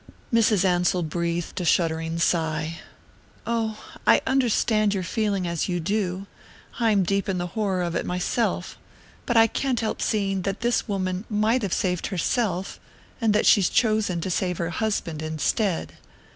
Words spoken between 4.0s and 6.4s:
I understand your feeling as you do